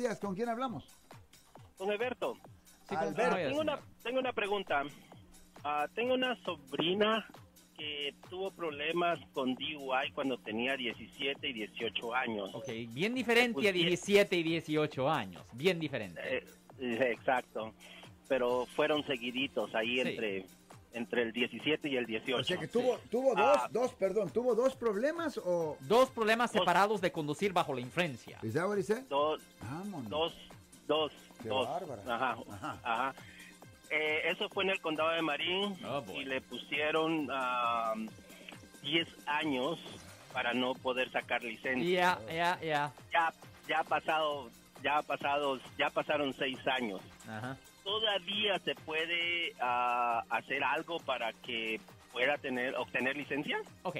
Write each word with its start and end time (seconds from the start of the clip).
días, 0.00 0.18
¿con 0.18 0.34
quién 0.34 0.48
hablamos? 0.48 0.84
Con 1.76 1.90
Alberto. 1.90 2.36
Sí, 2.88 2.94
Alberto. 2.94 3.20
continúe, 3.22 3.48
Tengo 3.48 3.60
una, 3.60 3.76
señor. 3.76 4.02
tengo 4.02 4.18
una 4.20 4.32
pregunta. 4.32 4.82
Ah, 5.62 5.86
tengo 5.94 6.14
una 6.14 6.36
sobrina 6.42 7.26
que 7.76 8.14
tuvo 8.28 8.50
problemas 8.50 9.18
con 9.32 9.54
DUI 9.54 10.10
cuando 10.14 10.38
tenía 10.38 10.76
17 10.76 11.48
y 11.48 11.52
18 11.52 12.14
años. 12.14 12.50
Ok, 12.54 12.68
bien 12.92 13.14
diferente 13.14 13.52
a 13.58 13.62
Pues 13.62 13.74
bien. 13.74 13.86
17 13.88 14.36
y 14.36 14.42
18 14.42 15.10
años. 15.10 15.42
Bien 15.52 15.78
diferente. 15.78 16.20
Eh, 16.24 16.44
eh, 16.78 17.12
exacto. 17.12 17.72
Pero 18.28 18.66
fueron 18.76 19.04
seguiditos 19.06 19.74
ahí 19.74 19.94
Sí. 19.96 20.00
entre, 20.00 20.46
entre 20.92 21.22
el 21.22 21.32
17 21.32 21.88
y 21.88 21.96
el 21.96 22.06
18. 22.06 22.40
O 22.40 22.44
sea 22.44 22.56
que 22.56 22.66
tuvo, 22.68 22.98
tuvo 23.10 23.34
dos, 23.34 23.58
Ah. 23.58 23.68
dos, 23.70 23.92
perdón, 23.94 24.30
¿tuvo 24.30 24.54
dos 24.54 24.74
problemas 24.74 25.38
o...? 25.38 25.76
Dos 25.80 26.10
problemas 26.10 26.52
Dos. 26.52 26.60
separados 26.60 27.00
de 27.00 27.12
conducir 27.12 27.52
bajo 27.52 27.72
la 27.74 27.80
influencia. 27.80 28.38
¿Is 28.42 28.54
that 28.54 28.66
what 28.66 28.76
he 28.78 28.82
said? 28.82 29.04
Dos, 29.08 29.40
Vámonos. 29.60 30.08
dos, 30.10 30.32
dos, 30.88 31.12
Qué 31.42 31.48
dos. 31.48 31.68
bárbara. 31.68 32.02
Ajá, 32.06 32.36
Ajá. 32.50 32.78
ajá. 32.82 33.14
Eh, 33.90 34.22
eso 34.30 34.48
fue 34.50 34.64
en 34.64 34.70
el 34.70 34.80
condado 34.80 35.10
de 35.10 35.22
Marín 35.22 35.76
Oh, 35.84 36.04
y 36.14 36.24
le 36.24 36.40
pusieron 36.40 37.28
ah, 37.32 37.94
10 38.82 39.08
años 39.26 39.78
para 40.32 40.54
no 40.54 40.74
poder 40.74 41.10
sacar 41.10 41.42
licencia. 41.42 42.18
Ya, 42.28 42.32
ya, 42.32 42.60
ya. 42.60 42.92
Ya, 43.12 43.32
ya 43.68 43.80
ha 43.80 43.84
pasado, 43.84 44.48
ya 44.82 44.98
ha 44.98 45.02
pasado, 45.02 45.58
ya 45.78 45.90
pasaron 45.90 46.34
seis 46.34 46.58
años. 46.66 47.00
Ajá. 47.28 47.56
¿Todavía 47.84 48.58
se 48.60 48.74
puede 48.74 49.54
ah, 49.60 50.22
hacer 50.30 50.62
algo 50.62 50.98
para 51.00 51.32
que 51.32 51.80
pueda 52.12 52.36
tener, 52.38 52.74
obtener 52.76 53.16
licencia? 53.16 53.60
Ok. 53.82 53.98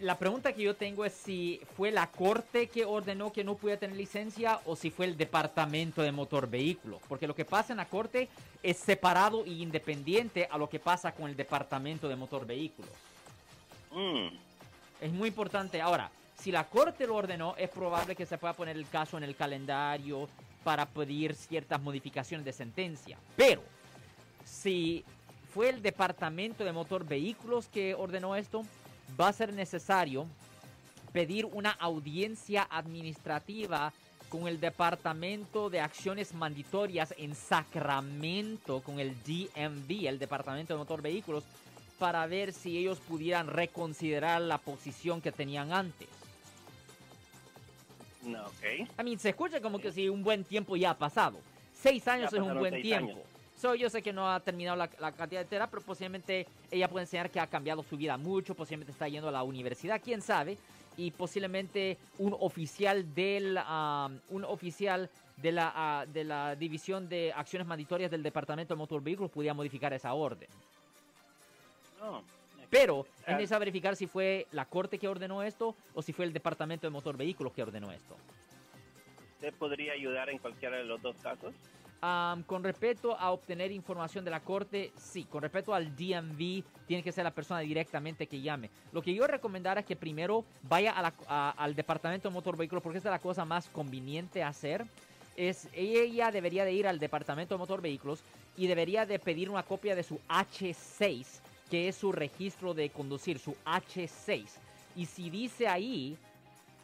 La 0.00 0.18
pregunta 0.18 0.52
que 0.52 0.62
yo 0.62 0.76
tengo 0.76 1.06
es 1.06 1.14
si 1.14 1.62
fue 1.74 1.90
la 1.90 2.08
corte 2.08 2.66
que 2.68 2.84
ordenó 2.84 3.32
que 3.32 3.44
no 3.44 3.54
pudiera 3.54 3.80
tener 3.80 3.96
licencia 3.96 4.60
o 4.66 4.76
si 4.76 4.90
fue 4.90 5.06
el 5.06 5.16
departamento 5.16 6.02
de 6.02 6.12
motor 6.12 6.50
vehículo. 6.50 7.00
Porque 7.08 7.26
lo 7.26 7.34
que 7.34 7.46
pasa 7.46 7.72
en 7.72 7.78
la 7.78 7.86
corte 7.86 8.28
es 8.62 8.76
separado 8.76 9.44
e 9.46 9.50
independiente 9.50 10.48
a 10.50 10.58
lo 10.58 10.68
que 10.68 10.78
pasa 10.80 11.12
con 11.12 11.30
el 11.30 11.36
departamento 11.36 12.08
de 12.08 12.16
motor 12.16 12.46
vehículo. 12.46 12.88
Mm, 13.92 14.36
Es 15.00 15.12
muy 15.12 15.28
importante. 15.28 15.80
Ahora, 15.80 16.10
si 16.38 16.52
la 16.52 16.64
corte 16.64 17.06
lo 17.06 17.16
ordenó, 17.16 17.54
es 17.56 17.70
probable 17.70 18.14
que 18.14 18.26
se 18.26 18.38
pueda 18.38 18.52
poner 18.52 18.76
el 18.76 18.88
caso 18.88 19.16
en 19.16 19.24
el 19.24 19.34
calendario 19.34 20.28
para 20.62 20.86
pedir 20.86 21.34
ciertas 21.34 21.80
modificaciones 21.80 22.44
de 22.44 22.52
sentencia. 22.52 23.18
Pero, 23.36 23.62
si 24.44 25.04
fue 25.52 25.70
el 25.70 25.82
departamento 25.82 26.64
de 26.64 26.72
motor 26.72 27.04
vehículos 27.04 27.68
que 27.68 27.94
ordenó 27.94 28.36
esto, 28.36 28.64
va 29.18 29.28
a 29.28 29.32
ser 29.32 29.52
necesario 29.52 30.26
pedir 31.12 31.46
una 31.46 31.70
audiencia 31.70 32.66
administrativa 32.70 33.92
con 34.28 34.48
el 34.48 34.60
Departamento 34.60 35.70
de 35.70 35.80
Acciones 35.80 36.34
Mandatorias 36.34 37.14
en 37.16 37.34
Sacramento, 37.34 38.82
con 38.82 38.98
el 39.00 39.14
DMV, 39.22 40.08
el 40.08 40.18
Departamento 40.18 40.74
de 40.74 40.78
Motor 40.78 41.00
Vehículos, 41.00 41.44
para 41.98 42.26
ver 42.26 42.52
si 42.52 42.76
ellos 42.76 42.98
pudieran 42.98 43.46
reconsiderar 43.46 44.42
la 44.42 44.58
posición 44.58 45.22
que 45.22 45.32
tenían 45.32 45.72
antes. 45.72 46.08
No, 48.26 48.46
ok. 48.46 48.64
I 48.98 49.04
mean, 49.04 49.18
se 49.18 49.30
escucha 49.30 49.60
como 49.60 49.78
que 49.78 49.92
si 49.92 50.08
un 50.08 50.22
buen 50.22 50.44
tiempo 50.44 50.76
ya 50.76 50.90
ha 50.90 50.98
pasado. 50.98 51.38
Seis 51.72 52.06
años 52.08 52.32
es 52.32 52.40
un 52.40 52.58
buen 52.58 52.82
tiempo. 52.82 53.12
años. 53.12 53.24
So, 53.60 53.74
yo 53.74 53.88
sé 53.88 54.02
que 54.02 54.12
no 54.12 54.30
ha 54.30 54.40
terminado 54.40 54.76
la, 54.76 54.90
la 55.00 55.12
cantidad 55.12 55.40
de 55.40 55.46
terapia, 55.46 55.70
pero 55.70 55.82
posiblemente 55.82 56.46
ella 56.70 56.88
puede 56.88 57.04
enseñar 57.04 57.30
que 57.30 57.40
ha 57.40 57.46
cambiado 57.46 57.82
su 57.82 57.96
vida 57.96 58.16
mucho, 58.18 58.54
posiblemente 58.54 58.92
está 58.92 59.08
yendo 59.08 59.28
a 59.28 59.32
la 59.32 59.42
universidad, 59.42 60.00
quién 60.04 60.20
sabe, 60.20 60.58
y 60.96 61.10
posiblemente 61.10 61.98
un 62.18 62.36
oficial 62.38 63.14
del 63.14 63.58
ah, 63.58 64.10
un 64.30 64.44
oficial 64.44 65.08
de 65.36 65.52
la 65.52 65.72
ah, 65.74 66.06
de 66.06 66.24
la 66.24 66.54
división 66.56 67.08
de 67.08 67.32
acciones 67.34 67.66
mandatorias 67.66 68.10
del 68.10 68.22
departamento 68.22 68.74
de 68.74 68.78
motor 68.78 69.02
vehículos 69.02 69.30
pudiera 69.30 69.54
modificar 69.54 69.92
esa 69.92 70.12
orden. 70.14 70.48
No. 72.00 72.22
Pero 72.70 73.06
es 73.26 73.34
necesario 73.34 73.60
verificar 73.60 73.96
si 73.96 74.06
fue 74.06 74.46
la 74.52 74.64
corte 74.64 74.98
que 74.98 75.08
ordenó 75.08 75.42
esto 75.42 75.74
o 75.94 76.02
si 76.02 76.12
fue 76.12 76.24
el 76.24 76.32
departamento 76.32 76.86
de 76.86 76.90
motor 76.90 77.16
vehículos 77.16 77.52
que 77.52 77.62
ordenó 77.62 77.92
esto. 77.92 78.16
¿Usted 79.34 79.52
podría 79.54 79.92
ayudar 79.92 80.30
en 80.30 80.38
cualquiera 80.38 80.76
de 80.78 80.84
los 80.84 81.00
dos 81.02 81.16
casos? 81.22 81.54
Am, 82.02 82.42
con 82.42 82.62
respecto 82.62 83.16
a 83.18 83.30
obtener 83.30 83.72
información 83.72 84.24
de 84.24 84.30
la 84.30 84.40
corte, 84.40 84.92
sí. 84.98 85.24
Con 85.24 85.42
respecto 85.42 85.74
al 85.74 85.96
DMV, 85.96 86.62
tiene 86.86 87.02
que 87.02 87.10
ser 87.12 87.24
la 87.24 87.30
persona 87.30 87.60
directamente 87.60 88.26
que 88.26 88.40
llame. 88.40 88.70
Lo 88.92 89.00
que 89.02 89.14
yo 89.14 89.26
recomendara 89.26 89.80
es 89.80 89.86
que 89.86 89.96
primero 89.96 90.44
vaya 90.62 90.92
a 90.92 91.02
la- 91.02 91.14
a- 91.28 91.50
al 91.56 91.74
departamento 91.74 92.28
de 92.28 92.34
motor 92.34 92.56
vehículo, 92.56 92.80
porque 92.82 92.98
esta 92.98 93.08
es 93.10 93.12
la 93.14 93.18
cosa 93.18 93.44
más 93.44 93.68
conveniente 93.68 94.42
hacer. 94.42 94.84
Es, 95.36 95.68
ella 95.72 96.30
debería 96.30 96.64
de 96.64 96.72
ir 96.72 96.86
al 96.86 96.98
departamento 96.98 97.54
de 97.54 97.58
motor 97.58 97.80
vehículos 97.80 98.20
y 98.56 98.66
debería 98.66 99.04
de 99.06 99.18
pedir 99.18 99.48
una 99.50 99.62
copia 99.62 99.94
de 99.94 100.02
su 100.02 100.18
H6, 100.28 101.40
que 101.70 101.88
es 101.88 101.96
su 101.96 102.12
registro 102.12 102.74
de 102.74 102.90
conducir, 102.90 103.38
su 103.38 103.56
H6. 103.64 104.44
Y 104.94 105.06
si 105.06 105.30
dice 105.30 105.68
ahí, 105.68 106.16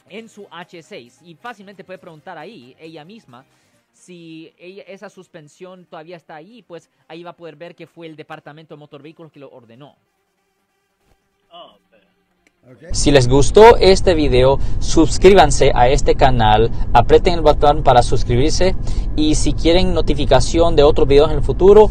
en 0.09 0.29
su 0.29 0.45
H6, 0.47 1.23
y 1.23 1.35
fácilmente 1.35 1.85
puede 1.85 1.99
preguntar 1.99 2.37
ahí, 2.37 2.77
ella 2.79 3.05
misma, 3.05 3.45
si 3.93 4.53
ella- 4.59 4.85
esa 4.87 5.09
suspensión 5.09 5.85
todavía 5.87 6.17
está 6.17 6.35
ahí, 6.35 6.63
pues 6.63 6.91
ahí 7.09 7.23
va 7.23 7.31
a 7.31 7.37
poder 7.37 7.57
ver 7.57 7.75
que 7.75 7.87
fue 7.87 8.07
el 8.07 8.17
departamento 8.17 8.75
de 8.75 8.79
motor 8.81 9.03
vehículos 9.03 9.31
que 9.33 9.41
lo 9.41 9.51
ordenó. 9.51 9.95
Oh. 11.53 11.77
Si 12.93 13.11
les 13.11 13.27
gustó 13.29 13.77
este 13.79 14.15
video, 14.15 14.61
suscríbanse 14.79 15.73
a 15.75 15.89
este 15.89 16.15
canal, 16.15 16.71
aprieten 16.93 17.35
el 17.35 17.41
botón 17.41 17.83
para 17.83 18.05
suscribirse 18.05 18.77
y 19.17 19.35
si 19.35 19.53
quieren 19.53 19.93
notificación 19.93 20.77
de 20.77 20.85
otros 20.85 21.09
videos 21.09 21.31
en 21.33 21.39
el 21.39 21.43
futuro, 21.43 21.91